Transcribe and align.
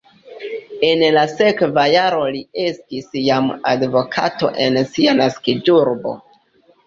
En 0.87 1.01
la 1.17 1.23
sekva 1.33 1.83
jaro 1.95 2.23
li 2.37 2.39
estis 2.69 3.11
jam 3.25 3.51
advokato 3.73 4.49
en 4.65 4.81
sia 4.95 5.13
naskiĝurbo. 5.21 6.15